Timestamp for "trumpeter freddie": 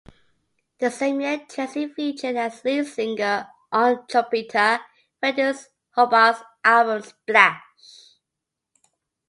4.07-5.59